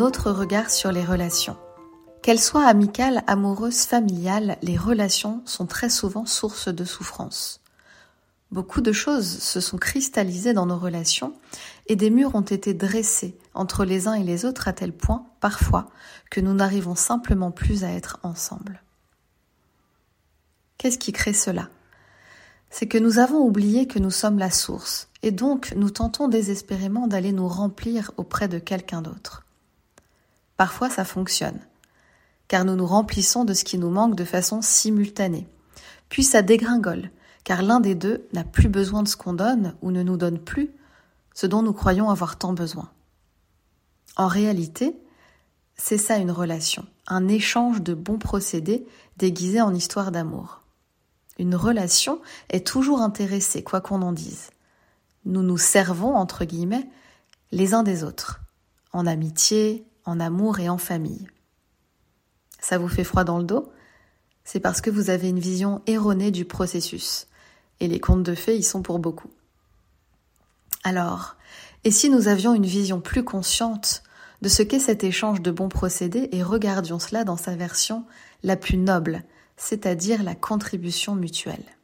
autre 0.00 0.30
regard 0.30 0.70
sur 0.70 0.92
les 0.92 1.04
relations. 1.04 1.56
Qu'elles 2.22 2.40
soient 2.40 2.66
amicales, 2.66 3.22
amoureuses, 3.26 3.84
familiales, 3.84 4.58
les 4.62 4.76
relations 4.76 5.42
sont 5.44 5.66
très 5.66 5.88
souvent 5.88 6.26
source 6.26 6.68
de 6.68 6.84
souffrance. 6.84 7.60
Beaucoup 8.50 8.80
de 8.80 8.92
choses 8.92 9.38
se 9.38 9.60
sont 9.60 9.76
cristallisées 9.76 10.54
dans 10.54 10.66
nos 10.66 10.78
relations 10.78 11.34
et 11.86 11.96
des 11.96 12.10
murs 12.10 12.34
ont 12.34 12.40
été 12.40 12.72
dressés 12.72 13.36
entre 13.52 13.84
les 13.84 14.08
uns 14.08 14.14
et 14.14 14.24
les 14.24 14.44
autres 14.44 14.68
à 14.68 14.72
tel 14.72 14.92
point, 14.92 15.26
parfois, 15.40 15.90
que 16.30 16.40
nous 16.40 16.54
n'arrivons 16.54 16.94
simplement 16.94 17.50
plus 17.50 17.84
à 17.84 17.90
être 17.90 18.18
ensemble. 18.22 18.82
Qu'est-ce 20.78 20.98
qui 20.98 21.12
crée 21.12 21.34
cela? 21.34 21.68
C'est 22.70 22.86
que 22.86 22.98
nous 22.98 23.18
avons 23.18 23.40
oublié 23.40 23.86
que 23.86 23.98
nous 23.98 24.10
sommes 24.10 24.38
la 24.38 24.50
source 24.50 25.08
et 25.22 25.30
donc 25.30 25.72
nous 25.76 25.90
tentons 25.90 26.28
désespérément 26.28 27.06
d'aller 27.06 27.32
nous 27.32 27.48
remplir 27.48 28.12
auprès 28.16 28.48
de 28.48 28.58
quelqu'un 28.58 29.02
d'autre. 29.02 29.44
Parfois 30.58 30.90
ça 30.90 31.04
fonctionne, 31.04 31.60
car 32.48 32.64
nous 32.64 32.74
nous 32.74 32.86
remplissons 32.86 33.44
de 33.44 33.54
ce 33.54 33.64
qui 33.64 33.78
nous 33.78 33.90
manque 33.90 34.16
de 34.16 34.24
façon 34.24 34.60
simultanée. 34.60 35.46
Puis 36.08 36.24
ça 36.24 36.42
dégringole, 36.42 37.10
car 37.44 37.62
l'un 37.62 37.78
des 37.78 37.94
deux 37.94 38.26
n'a 38.32 38.42
plus 38.44 38.68
besoin 38.68 39.04
de 39.04 39.08
ce 39.08 39.16
qu'on 39.16 39.32
donne 39.32 39.74
ou 39.82 39.92
ne 39.92 40.02
nous 40.02 40.16
donne 40.16 40.40
plus 40.40 40.70
ce 41.32 41.46
dont 41.46 41.62
nous 41.62 41.72
croyons 41.72 42.10
avoir 42.10 42.36
tant 42.36 42.52
besoin. 42.52 42.90
En 44.16 44.26
réalité, 44.26 44.96
c'est 45.76 45.96
ça 45.96 46.16
une 46.16 46.32
relation, 46.32 46.84
un 47.06 47.28
échange 47.28 47.80
de 47.80 47.94
bons 47.94 48.18
procédés 48.18 48.84
déguisés 49.16 49.60
en 49.60 49.72
histoire 49.72 50.10
d'amour. 50.10 50.62
Une 51.38 51.54
relation 51.54 52.20
est 52.50 52.66
toujours 52.66 53.00
intéressée, 53.00 53.62
quoi 53.62 53.80
qu'on 53.80 54.02
en 54.02 54.12
dise. 54.12 54.50
Nous 55.24 55.42
nous 55.42 55.58
servons, 55.58 56.16
entre 56.16 56.44
guillemets, 56.44 56.88
les 57.52 57.74
uns 57.74 57.84
des 57.84 58.02
autres, 58.02 58.40
en 58.92 59.06
amitié, 59.06 59.87
en 60.08 60.20
amour 60.20 60.58
et 60.58 60.68
en 60.68 60.78
famille. 60.78 61.28
Ça 62.60 62.78
vous 62.78 62.88
fait 62.88 63.04
froid 63.04 63.24
dans 63.24 63.38
le 63.38 63.44
dos? 63.44 63.70
C'est 64.44 64.60
parce 64.60 64.80
que 64.80 64.90
vous 64.90 65.10
avez 65.10 65.28
une 65.28 65.38
vision 65.38 65.82
erronée 65.86 66.30
du 66.30 66.44
processus. 66.44 67.26
Et 67.80 67.88
les 67.88 68.00
contes 68.00 68.22
de 68.22 68.34
fées 68.34 68.56
y 68.56 68.62
sont 68.62 68.82
pour 68.82 68.98
beaucoup. 68.98 69.30
Alors, 70.82 71.36
et 71.84 71.90
si 71.90 72.08
nous 72.08 72.28
avions 72.28 72.54
une 72.54 72.66
vision 72.66 73.00
plus 73.00 73.22
consciente 73.22 74.02
de 74.40 74.48
ce 74.48 74.62
qu'est 74.62 74.80
cet 74.80 75.04
échange 75.04 75.42
de 75.42 75.50
bons 75.50 75.68
procédés 75.68 76.28
et 76.32 76.42
regardions 76.42 76.98
cela 76.98 77.24
dans 77.24 77.36
sa 77.36 77.54
version 77.54 78.04
la 78.42 78.56
plus 78.56 78.78
noble, 78.78 79.24
c'est-à-dire 79.56 80.22
la 80.22 80.34
contribution 80.34 81.14
mutuelle? 81.14 81.77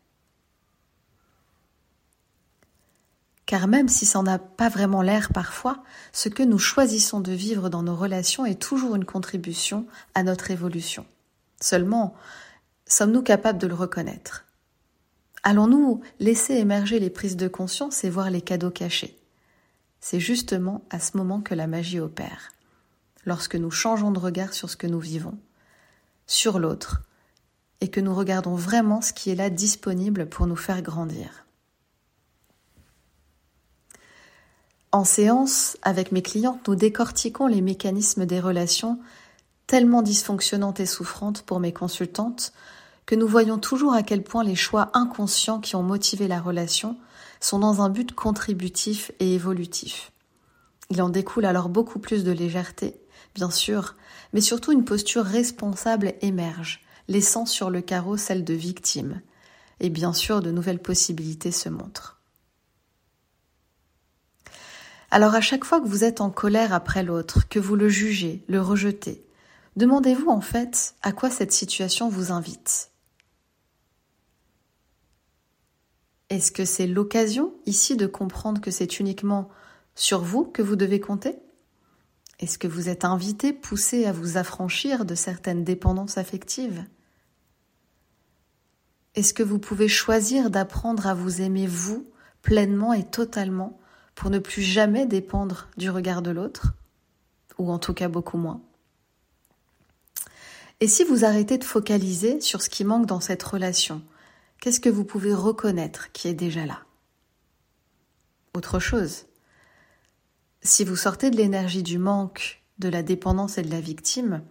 Car 3.54 3.68
même 3.68 3.86
si 3.86 4.04
ça 4.04 4.20
n'a 4.20 4.40
pas 4.40 4.68
vraiment 4.68 5.00
l'air 5.00 5.32
parfois, 5.32 5.84
ce 6.12 6.28
que 6.28 6.42
nous 6.42 6.58
choisissons 6.58 7.20
de 7.20 7.30
vivre 7.30 7.68
dans 7.68 7.84
nos 7.84 7.94
relations 7.94 8.44
est 8.44 8.60
toujours 8.60 8.96
une 8.96 9.04
contribution 9.04 9.86
à 10.16 10.24
notre 10.24 10.50
évolution. 10.50 11.06
Seulement, 11.60 12.16
sommes-nous 12.88 13.22
capables 13.22 13.60
de 13.60 13.68
le 13.68 13.74
reconnaître? 13.74 14.44
Allons-nous 15.44 16.00
laisser 16.18 16.54
émerger 16.54 16.98
les 16.98 17.10
prises 17.10 17.36
de 17.36 17.46
conscience 17.46 18.02
et 18.02 18.10
voir 18.10 18.28
les 18.28 18.40
cadeaux 18.40 18.72
cachés? 18.72 19.16
C'est 20.00 20.18
justement 20.18 20.82
à 20.90 20.98
ce 20.98 21.16
moment 21.16 21.40
que 21.40 21.54
la 21.54 21.68
magie 21.68 22.00
opère, 22.00 22.50
lorsque 23.24 23.54
nous 23.54 23.70
changeons 23.70 24.10
de 24.10 24.18
regard 24.18 24.52
sur 24.52 24.68
ce 24.68 24.76
que 24.76 24.88
nous 24.88 24.98
vivons, 24.98 25.38
sur 26.26 26.58
l'autre, 26.58 27.02
et 27.80 27.86
que 27.86 28.00
nous 28.00 28.16
regardons 28.16 28.56
vraiment 28.56 29.00
ce 29.00 29.12
qui 29.12 29.30
est 29.30 29.36
là 29.36 29.48
disponible 29.48 30.28
pour 30.28 30.48
nous 30.48 30.56
faire 30.56 30.82
grandir. 30.82 31.44
En 34.94 35.02
séance, 35.02 35.76
avec 35.82 36.12
mes 36.12 36.22
clientes, 36.22 36.68
nous 36.68 36.76
décortiquons 36.76 37.48
les 37.48 37.62
mécanismes 37.62 38.26
des 38.26 38.38
relations 38.38 39.00
tellement 39.66 40.02
dysfonctionnantes 40.02 40.78
et 40.78 40.86
souffrantes 40.86 41.42
pour 41.42 41.58
mes 41.58 41.72
consultantes 41.72 42.52
que 43.04 43.16
nous 43.16 43.26
voyons 43.26 43.58
toujours 43.58 43.92
à 43.92 44.04
quel 44.04 44.22
point 44.22 44.44
les 44.44 44.54
choix 44.54 44.90
inconscients 44.94 45.58
qui 45.58 45.74
ont 45.74 45.82
motivé 45.82 46.28
la 46.28 46.40
relation 46.40 46.96
sont 47.40 47.58
dans 47.58 47.82
un 47.82 47.88
but 47.88 48.14
contributif 48.14 49.10
et 49.18 49.34
évolutif. 49.34 50.12
Il 50.90 51.02
en 51.02 51.08
découle 51.08 51.46
alors 51.46 51.70
beaucoup 51.70 51.98
plus 51.98 52.22
de 52.22 52.30
légèreté, 52.30 52.94
bien 53.34 53.50
sûr, 53.50 53.96
mais 54.32 54.40
surtout 54.40 54.70
une 54.70 54.84
posture 54.84 55.24
responsable 55.24 56.14
émerge, 56.20 56.82
laissant 57.08 57.46
sur 57.46 57.68
le 57.68 57.80
carreau 57.80 58.16
celle 58.16 58.44
de 58.44 58.54
victime. 58.54 59.22
Et 59.80 59.90
bien 59.90 60.12
sûr, 60.12 60.40
de 60.40 60.52
nouvelles 60.52 60.80
possibilités 60.80 61.50
se 61.50 61.68
montrent. 61.68 62.13
Alors 65.14 65.36
à 65.36 65.40
chaque 65.40 65.64
fois 65.64 65.80
que 65.80 65.86
vous 65.86 66.02
êtes 66.02 66.20
en 66.20 66.28
colère 66.28 66.72
après 66.72 67.04
l'autre, 67.04 67.48
que 67.48 67.60
vous 67.60 67.76
le 67.76 67.88
jugez, 67.88 68.42
le 68.48 68.60
rejetez, 68.60 69.24
demandez-vous 69.76 70.28
en 70.28 70.40
fait 70.40 70.96
à 71.02 71.12
quoi 71.12 71.30
cette 71.30 71.52
situation 71.52 72.08
vous 72.08 72.32
invite? 72.32 72.90
Est-ce 76.30 76.50
que 76.50 76.64
c'est 76.64 76.88
l'occasion 76.88 77.54
ici 77.64 77.96
de 77.96 78.08
comprendre 78.08 78.60
que 78.60 78.72
c'est 78.72 78.98
uniquement 78.98 79.48
sur 79.94 80.20
vous 80.24 80.46
que 80.46 80.62
vous 80.62 80.74
devez 80.74 80.98
compter? 80.98 81.36
Est-ce 82.40 82.58
que 82.58 82.66
vous 82.66 82.88
êtes 82.88 83.04
invité, 83.04 83.52
poussé 83.52 84.06
à 84.06 84.12
vous 84.12 84.36
affranchir 84.36 85.04
de 85.04 85.14
certaines 85.14 85.62
dépendances 85.62 86.18
affectives? 86.18 86.84
Est-ce 89.14 89.32
que 89.32 89.44
vous 89.44 89.60
pouvez 89.60 89.86
choisir 89.86 90.50
d'apprendre 90.50 91.06
à 91.06 91.14
vous 91.14 91.40
aimer 91.40 91.68
vous 91.68 92.04
pleinement 92.42 92.92
et 92.92 93.04
totalement 93.04 93.78
pour 94.14 94.30
ne 94.30 94.38
plus 94.38 94.62
jamais 94.62 95.06
dépendre 95.06 95.68
du 95.76 95.90
regard 95.90 96.22
de 96.22 96.30
l'autre 96.30 96.74
Ou 97.58 97.70
en 97.70 97.78
tout 97.78 97.94
cas 97.94 98.08
beaucoup 98.08 98.38
moins. 98.38 98.60
Et 100.80 100.88
si 100.88 101.04
vous 101.04 101.24
arrêtez 101.24 101.58
de 101.58 101.64
focaliser 101.64 102.40
sur 102.40 102.62
ce 102.62 102.68
qui 102.68 102.84
manque 102.84 103.06
dans 103.06 103.20
cette 103.20 103.42
relation 103.42 104.02
Qu'est-ce 104.60 104.80
que 104.80 104.88
vous 104.88 105.04
pouvez 105.04 105.34
reconnaître 105.34 106.10
qui 106.12 106.28
est 106.28 106.34
déjà 106.34 106.64
là? 106.64 106.84
Autre 108.54 108.78
chose. 108.78 109.26
Si 110.62 110.84
vous 110.84 110.96
sortez 110.96 111.30
de 111.30 111.36
l'énergie 111.36 111.82
du 111.82 111.98
manque, 111.98 112.62
de 112.78 112.88
la 112.88 113.02
dépendance 113.02 113.58
et 113.58 113.62
de 113.62 113.70
la 113.70 113.80
victime, 113.80 114.42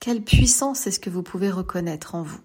quelle 0.00 0.22
puissance 0.22 0.86
est-ce 0.86 0.98
que 0.98 1.10
vous 1.10 1.22
pouvez 1.22 1.50
reconnaître 1.50 2.14
en 2.14 2.22
vous? 2.22 2.40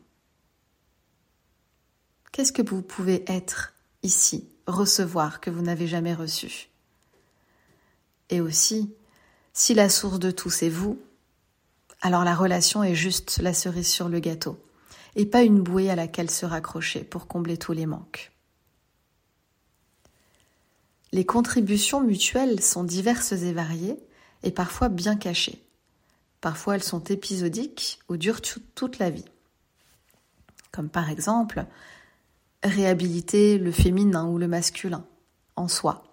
Qu'est-ce 2.31 2.53
que 2.53 2.61
vous 2.61 2.81
pouvez 2.81 3.23
être 3.27 3.73
ici, 4.03 4.47
recevoir 4.69 5.41
que 5.41 5.49
vous 5.49 5.61
n'avez 5.61 5.87
jamais 5.87 6.13
reçu 6.13 6.69
Et 8.29 8.41
aussi, 8.41 8.93
si 9.53 9.73
la 9.73 9.89
source 9.89 10.19
de 10.19 10.31
tout 10.31 10.49
c'est 10.49 10.69
vous, 10.69 10.99
alors 12.01 12.23
la 12.23 12.35
relation 12.35 12.83
est 12.83 12.95
juste 12.95 13.39
la 13.39 13.53
cerise 13.53 13.89
sur 13.89 14.09
le 14.09 14.19
gâteau 14.19 14.57
et 15.15 15.25
pas 15.25 15.41
une 15.41 15.61
bouée 15.61 15.89
à 15.89 15.95
laquelle 15.95 16.29
se 16.29 16.45
raccrocher 16.45 17.03
pour 17.03 17.27
combler 17.27 17.57
tous 17.57 17.73
les 17.73 17.85
manques. 17.85 18.31
Les 21.11 21.25
contributions 21.25 22.01
mutuelles 22.01 22.61
sont 22.61 22.83
diverses 22.83 23.31
et 23.31 23.51
variées 23.51 23.97
et 24.43 24.51
parfois 24.51 24.89
bien 24.89 25.15
cachées. 25.15 25.63
Parfois 26.39 26.75
elles 26.75 26.83
sont 26.83 27.03
épisodiques 27.03 27.99
ou 28.07 28.15
durent 28.15 28.41
toute 28.41 28.99
la 28.99 29.09
vie. 29.09 29.25
Comme 30.71 30.89
par 30.89 31.09
exemple 31.09 31.65
réhabiliter 32.63 33.57
le 33.57 33.71
féminin 33.71 34.25
ou 34.27 34.37
le 34.37 34.47
masculin 34.47 35.05
en 35.55 35.67
soi, 35.67 36.03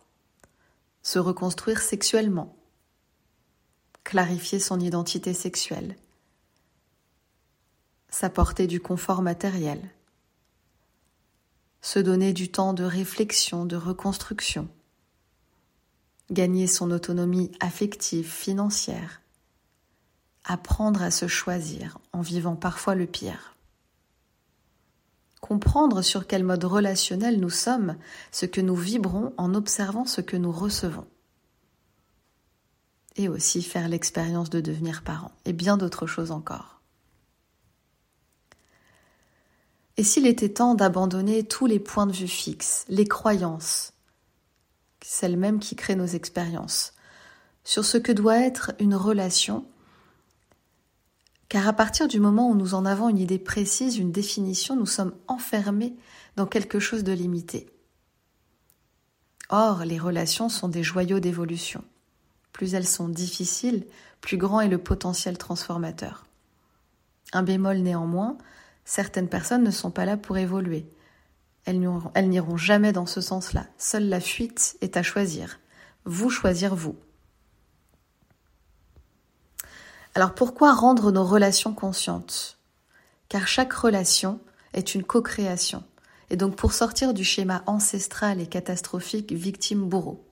se 1.03 1.19
reconstruire 1.19 1.81
sexuellement, 1.81 2.57
clarifier 4.05 4.61
son 4.61 4.81
identité 4.81 5.34
sexuelle, 5.34 5.97
s'apporter 8.09 8.67
du 8.67 8.81
confort 8.81 9.23
matériel, 9.23 9.91
se 11.81 11.98
donner 11.98 12.33
du 12.33 12.51
temps 12.51 12.72
de 12.72 12.84
réflexion, 12.84 13.65
de 13.65 13.77
reconstruction, 13.77 14.69
gagner 16.31 16.66
son 16.66 16.91
autonomie 16.91 17.53
affective, 17.60 18.28
financière, 18.28 19.21
apprendre 20.45 21.03
à 21.03 21.10
se 21.10 21.27
choisir 21.27 21.99
en 22.13 22.21
vivant 22.21 22.57
parfois 22.57 22.95
le 22.95 23.07
pire. 23.07 23.55
Comprendre 25.41 26.03
sur 26.03 26.27
quel 26.27 26.44
mode 26.44 26.65
relationnel 26.65 27.38
nous 27.38 27.50
sommes, 27.50 27.97
ce 28.33 28.47
que 28.47 28.60
nous 28.60 28.74
vibrons 28.74 29.33
en 29.36 29.54
observant 29.54 30.04
ce 30.04 30.21
que 30.21 30.36
nous 30.36 30.53
recevons. 30.53 31.06
Et 33.16 33.28
aussi 33.28 33.62
faire 33.62 33.88
l'expérience 33.88 34.50
de 34.50 34.60
devenir 34.60 35.03
parent, 35.03 35.33
et 35.44 35.53
bien 35.53 35.77
d'autres 35.77 36.06
choses 36.06 36.30
encore. 36.30 36.80
Et 39.97 40.04
s'il 40.04 40.27
était 40.27 40.50
temps 40.50 40.74
d'abandonner 40.74 41.44
tous 41.44 41.66
les 41.66 41.78
points 41.78 42.06
de 42.06 42.12
vue 42.12 42.28
fixes, 42.28 42.84
les 42.89 43.06
croyances, 43.06 43.92
celles 45.03 45.36
mêmes 45.36 45.60
qui 45.60 45.77
créent 45.77 45.97
nos 45.97 46.06
expériences, 46.06 46.92
sur 47.65 47.84
ce 47.84 47.97
que 47.97 48.12
doit 48.12 48.39
être 48.39 48.72
une 48.78 48.94
relation, 48.94 49.65
car 51.56 51.68
à 51.68 51.72
partir 51.72 52.06
du 52.06 52.20
moment 52.20 52.50
où 52.50 52.54
nous 52.54 52.74
en 52.74 52.84
avons 52.84 53.08
une 53.08 53.16
idée 53.16 53.38
précise, 53.38 53.97
une 53.97 54.12
définition, 54.12 54.76
nous 54.76 54.84
sommes 54.84 55.14
enfermés 55.26 55.97
dans 56.36 56.44
quelque 56.44 56.78
chose 56.78 57.03
de 57.03 57.12
limité. 57.12 57.70
Or, 59.48 59.86
les 59.86 59.98
relations 59.98 60.50
sont 60.50 60.68
des 60.68 60.82
joyaux 60.82 61.18
d'évolution. 61.18 61.82
plus 62.53 62.74
elles 62.74 62.86
sont 62.86 63.08
difficiles, 63.08 63.86
plus 64.20 64.36
grand 64.36 64.60
est 64.60 64.68
le 64.68 64.76
potentiel 64.76 65.38
transformateur. 65.38 66.26
Un 67.32 67.42
bémol 67.42 67.78
néanmoins, 67.78 68.36
certaines 68.84 69.30
personnes 69.30 69.64
ne 69.64 69.70
sont 69.70 69.91
pas 69.91 70.04
là 70.04 70.18
pour 70.18 70.36
évoluer. 70.36 70.86
Elles 71.64 71.80
n'iront 71.80 72.56
jamais 72.58 72.92
dans 72.92 73.06
ce 73.06 73.22
sens-là. 73.22 73.66
Seule 73.78 74.10
la 74.10 74.20
fuite 74.20 74.76
est 74.82 74.98
à 74.98 75.03
choisir. 75.03 75.58
Vous 76.04 76.28
choisir 76.28 76.74
vous. 76.74 76.97
Alors 80.16 80.34
pourquoi 80.34 80.72
rendre 80.72 81.13
nos 81.13 81.27
relations 81.27 81.74
conscientes? 81.74 82.57
Car 83.28 83.47
chaque 83.47 83.74
relation 83.74 84.41
est 84.72 84.95
une 84.95 85.04
co-création. 85.04 85.84
Et 86.30 86.39
donc 86.39 86.57
pour 86.57 86.72
sortir 86.72 87.13
du 87.13 87.22
schéma 87.22 87.63
ancestral 87.66 88.41
et 88.41 88.47
catastrophique 88.47 89.33
victime-bourreau, 89.33 90.27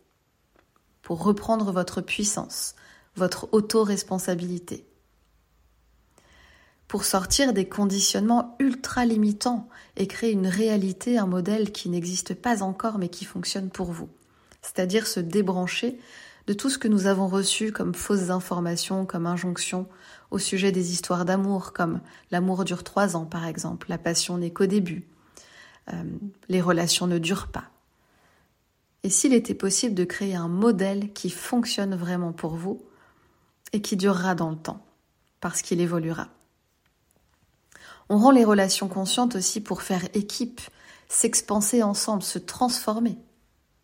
pour 1.02 1.22
reprendre 1.22 1.70
votre 1.70 2.00
puissance, 2.00 2.76
votre 3.16 3.46
auto-responsabilité, 3.52 4.86
pour 6.88 7.04
sortir 7.04 7.52
des 7.52 7.68
conditionnements 7.68 8.56
ultra 8.60 9.04
limitants 9.04 9.68
et 9.98 10.06
créer 10.06 10.32
une 10.32 10.46
réalité, 10.46 11.18
un 11.18 11.26
modèle 11.26 11.72
qui 11.72 11.90
n'existe 11.90 12.32
pas 12.32 12.62
encore 12.62 12.96
mais 12.96 13.10
qui 13.10 13.26
fonctionne 13.26 13.68
pour 13.68 13.92
vous. 13.92 14.08
C'est-à-dire 14.62 15.06
se 15.06 15.20
débrancher 15.20 15.98
de 16.46 16.52
tout 16.52 16.68
ce 16.68 16.78
que 16.78 16.88
nous 16.88 17.06
avons 17.06 17.26
reçu 17.26 17.72
comme 17.72 17.94
fausses 17.94 18.30
informations, 18.30 19.06
comme 19.06 19.26
injonctions 19.26 19.88
au 20.30 20.38
sujet 20.38 20.72
des 20.72 20.92
histoires 20.92 21.24
d'amour, 21.24 21.72
comme 21.72 22.00
l'amour 22.30 22.64
dure 22.64 22.84
trois 22.84 23.16
ans 23.16 23.24
par 23.24 23.46
exemple, 23.46 23.88
la 23.88 23.98
passion 23.98 24.38
n'est 24.38 24.52
qu'au 24.52 24.66
début, 24.66 25.08
euh, 25.92 26.02
les 26.48 26.60
relations 26.60 27.06
ne 27.06 27.18
durent 27.18 27.48
pas. 27.48 27.64
Et 29.02 29.10
s'il 29.10 29.34
était 29.34 29.54
possible 29.54 29.94
de 29.94 30.04
créer 30.04 30.34
un 30.34 30.48
modèle 30.48 31.12
qui 31.12 31.30
fonctionne 31.30 31.94
vraiment 31.94 32.32
pour 32.32 32.56
vous 32.56 32.82
et 33.72 33.82
qui 33.82 33.96
durera 33.96 34.34
dans 34.34 34.50
le 34.50 34.56
temps, 34.56 34.84
parce 35.40 35.62
qu'il 35.62 35.80
évoluera. 35.80 36.28
On 38.08 38.18
rend 38.18 38.30
les 38.30 38.44
relations 38.44 38.88
conscientes 38.88 39.36
aussi 39.36 39.60
pour 39.60 39.82
faire 39.82 40.04
équipe, 40.14 40.60
s'expanser 41.08 41.82
ensemble, 41.82 42.22
se 42.22 42.38
transformer 42.38 43.18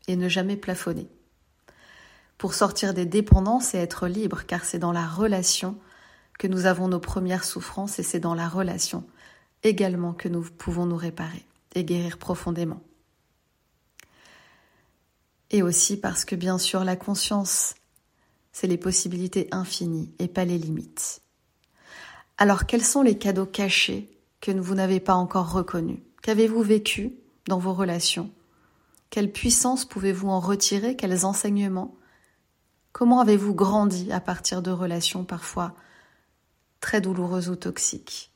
et 0.08 0.16
ne 0.16 0.28
jamais 0.28 0.56
plafonner. 0.56 1.08
Pour 2.40 2.54
sortir 2.54 2.94
des 2.94 3.04
dépendances 3.04 3.74
et 3.74 3.76
être 3.76 4.08
libre, 4.08 4.46
car 4.46 4.64
c'est 4.64 4.78
dans 4.78 4.92
la 4.92 5.06
relation 5.06 5.76
que 6.38 6.46
nous 6.46 6.64
avons 6.64 6.88
nos 6.88 6.98
premières 6.98 7.44
souffrances 7.44 7.98
et 7.98 8.02
c'est 8.02 8.18
dans 8.18 8.34
la 8.34 8.48
relation 8.48 9.04
également 9.62 10.14
que 10.14 10.26
nous 10.26 10.40
pouvons 10.40 10.86
nous 10.86 10.96
réparer 10.96 11.44
et 11.74 11.84
guérir 11.84 12.16
profondément. 12.16 12.80
Et 15.50 15.62
aussi 15.62 15.98
parce 15.98 16.24
que 16.24 16.34
bien 16.34 16.56
sûr 16.56 16.82
la 16.82 16.96
conscience, 16.96 17.74
c'est 18.52 18.66
les 18.66 18.78
possibilités 18.78 19.48
infinies 19.50 20.10
et 20.18 20.26
pas 20.26 20.46
les 20.46 20.56
limites. 20.56 21.20
Alors 22.38 22.64
quels 22.64 22.86
sont 22.86 23.02
les 23.02 23.18
cadeaux 23.18 23.44
cachés 23.44 24.08
que 24.40 24.50
vous 24.50 24.74
n'avez 24.74 25.00
pas 25.00 25.12
encore 25.12 25.52
reconnus? 25.52 26.00
Qu'avez-vous 26.22 26.62
vécu 26.62 27.12
dans 27.48 27.58
vos 27.58 27.74
relations? 27.74 28.30
Quelle 29.10 29.30
puissance 29.30 29.84
pouvez-vous 29.84 30.30
en 30.30 30.40
retirer? 30.40 30.96
Quels 30.96 31.26
enseignements 31.26 31.94
Comment 32.92 33.20
avez-vous 33.20 33.54
grandi 33.54 34.10
à 34.12 34.20
partir 34.20 34.62
de 34.62 34.70
relations 34.70 35.24
parfois 35.24 35.74
très 36.80 37.00
douloureuses 37.00 37.48
ou 37.48 37.56
toxiques? 37.56 38.32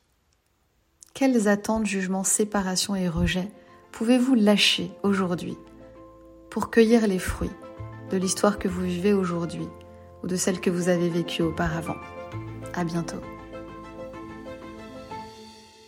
Quelles 1.13 1.47
attentes, 1.47 1.85
jugements, 1.85 2.23
séparation 2.23 2.95
et 2.95 3.09
rejet 3.09 3.51
pouvez-vous 3.91 4.35
lâcher 4.35 4.91
aujourd'hui 5.03 5.57
pour 6.49 6.69
cueillir 6.69 7.07
les 7.07 7.19
fruits 7.19 7.51
de 8.11 8.17
l'histoire 8.17 8.59
que 8.59 8.67
vous 8.67 8.81
vivez 8.81 9.13
aujourd'hui 9.13 9.67
ou 10.23 10.27
de 10.27 10.35
celle 10.35 10.59
que 10.59 10.69
vous 10.69 10.89
avez 10.89 11.09
vécue 11.09 11.41
auparavant? 11.41 11.97
À 12.73 12.83
bientôt. 12.83 13.21